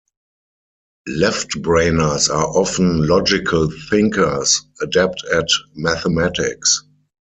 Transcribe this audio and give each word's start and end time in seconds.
'Left-brainers' 1.07 2.27
are 2.31 2.47
often 2.57 3.05
logical 3.05 3.69
thinkers, 3.91 4.63
adept 4.81 5.21
at 5.31 5.47
mathematics. 5.75 6.83